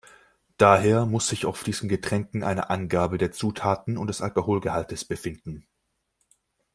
Daher 0.57 1.05
muss 1.05 1.27
sich 1.27 1.45
auf 1.45 1.61
diesen 1.63 1.87
Getränken 1.87 2.43
eine 2.43 2.71
Angabe 2.71 3.19
der 3.19 3.31
Zutaten 3.31 3.99
und 3.99 4.07
des 4.07 4.23
Alkoholgehaltes 4.23 5.05
befinden. 5.05 5.67